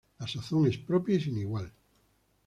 [0.19, 1.71] La sazón es propia y sin igual.